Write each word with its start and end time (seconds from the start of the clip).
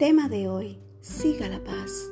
Tema 0.00 0.30
de 0.30 0.48
hoy, 0.48 0.78
siga 1.02 1.46
la 1.46 1.62
paz. 1.62 2.08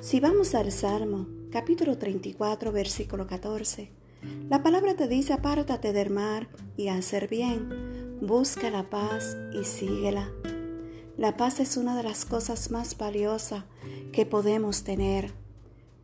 Si 0.00 0.20
vamos 0.20 0.54
al 0.54 0.70
Salmo, 0.70 1.26
capítulo 1.50 1.98
34, 1.98 2.70
versículo 2.70 3.26
14, 3.26 3.90
la 4.48 4.62
palabra 4.62 4.94
te 4.94 5.08
dice, 5.08 5.32
apártate 5.32 5.92
del 5.92 6.10
mar 6.10 6.48
y 6.76 6.86
hacer 6.86 7.26
bien, 7.26 8.20
busca 8.20 8.70
la 8.70 8.88
paz 8.88 9.36
y 9.52 9.64
síguela. 9.64 10.30
La 11.16 11.36
paz 11.36 11.58
es 11.58 11.76
una 11.76 11.96
de 11.96 12.04
las 12.04 12.24
cosas 12.24 12.70
más 12.70 12.96
valiosas 12.96 13.64
que 14.12 14.24
podemos 14.24 14.84
tener, 14.84 15.32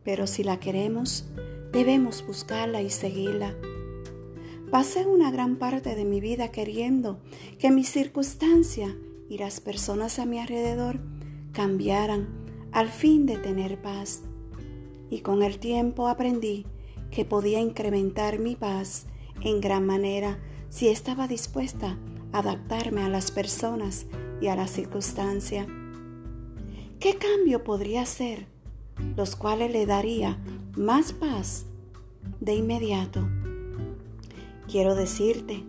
pero 0.03 0.27
si 0.27 0.43
la 0.43 0.59
queremos, 0.59 1.23
debemos 1.71 2.27
buscarla 2.27 2.81
y 2.81 2.89
seguirla. 2.89 3.55
Pasé 4.71 5.05
una 5.05 5.31
gran 5.31 5.55
parte 5.55 5.95
de 5.95 6.03
mi 6.03 6.19
vida 6.19 6.51
queriendo 6.51 7.21
que 7.59 7.71
mi 7.71 7.85
circunstancia 7.85 8.93
y 9.29 9.37
las 9.37 9.59
personas 9.59 10.19
a 10.19 10.25
mi 10.25 10.39
alrededor 10.39 10.99
cambiaran 11.51 12.27
al 12.71 12.89
fin 12.89 13.25
de 13.25 13.37
tener 13.37 13.81
paz. 13.81 14.21
Y 15.09 15.21
con 15.21 15.43
el 15.43 15.59
tiempo 15.59 16.07
aprendí 16.07 16.65
que 17.11 17.25
podía 17.25 17.59
incrementar 17.59 18.39
mi 18.39 18.55
paz 18.55 19.05
en 19.41 19.61
gran 19.61 19.85
manera 19.85 20.39
si 20.69 20.89
estaba 20.89 21.27
dispuesta 21.27 21.97
a 22.31 22.39
adaptarme 22.39 23.01
a 23.01 23.09
las 23.09 23.31
personas 23.31 24.07
y 24.41 24.47
a 24.47 24.55
la 24.55 24.67
circunstancia. 24.67 25.65
¿Qué 26.99 27.17
cambio 27.17 27.63
podría 27.63 28.01
hacer? 28.01 28.47
Los 29.15 29.35
cuales 29.35 29.71
le 29.71 29.85
daría 29.85 30.37
más 30.75 31.13
paz 31.13 31.65
de 32.39 32.55
inmediato. 32.55 33.27
Quiero 34.67 34.95
decirte, 34.95 35.63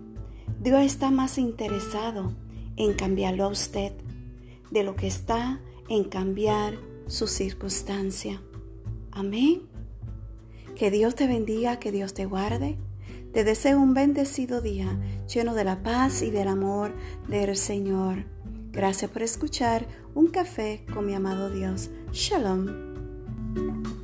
Dios 0.61 0.81
está 0.81 1.11
más 1.11 1.39
interesado 1.39 2.33
en 2.77 2.95
cambiarlo 2.95 3.45
a 3.45 3.49
usted 3.49 3.93
de 4.71 4.83
lo 4.83 4.97
que 4.97 5.07
está 5.07 5.61
en 5.89 6.05
cambiar 6.05 6.75
su 7.07 7.27
circunstancia. 7.27 8.43
Amén. 9.13 9.63
Que 10.75 10.91
Dios 10.91 11.15
te 11.15 11.27
bendiga, 11.27 11.79
que 11.79 11.93
Dios 11.93 12.15
te 12.15 12.27
guarde. 12.27 12.77
Te 13.33 13.45
deseo 13.45 13.81
un 13.81 13.95
bendecido 13.95 14.61
día 14.61 14.99
lleno 15.33 15.55
de 15.55 15.65
la 15.65 15.83
paz 15.83 16.23
y 16.23 16.31
del 16.31 16.49
amor 16.49 16.95
del 17.29 17.57
Señor. 17.57 18.25
Gracias 18.73 19.11
por 19.11 19.23
escuchar 19.23 19.87
un 20.15 20.29
café 20.29 20.85
con 20.93 21.07
mi 21.07 21.15
amado 21.15 21.51
Dios. 21.51 21.91
Shalom. 22.13 23.96